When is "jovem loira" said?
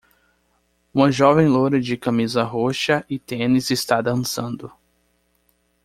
1.11-1.79